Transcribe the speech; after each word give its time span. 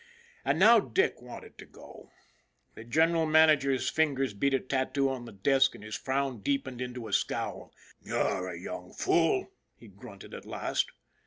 And 0.43 0.57
now 0.57 0.79
Dick 0.79 1.21
wanted 1.21 1.59
to 1.59 1.65
go. 1.67 2.09
The 2.73 2.83
general 2.83 3.27
manager's 3.27 3.87
fingers 3.87 4.33
beat 4.33 4.55
a 4.55 4.59
tattoo 4.59 5.09
on 5.09 5.25
the 5.25 5.31
desk 5.31 5.75
and 5.75 5.83
his 5.83 5.95
frown 5.95 6.39
deepened 6.39 6.81
into 6.81 7.07
a 7.07 7.13
scowl." 7.13 7.71
You're 8.01 8.49
a 8.49 8.59
young 8.59 8.93
fool," 8.93 9.51
he 9.75 9.89
grunted 9.89 10.33
at 10.33 10.43
last. 10.47 10.87